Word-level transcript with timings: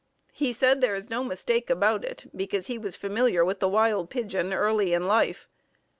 He 0.33 0.51
said 0.51 0.81
there 0.81 0.95
is 0.95 1.11
no 1.11 1.23
mistake 1.23 1.69
about 1.69 2.03
it, 2.03 2.25
because 2.35 2.65
he 2.65 2.79
was 2.79 2.95
familiar 2.95 3.45
with 3.45 3.59
the 3.59 3.69
wild 3.69 4.09
pigeon 4.09 4.51
early 4.51 4.93
in 4.93 5.05
life. 5.05 5.47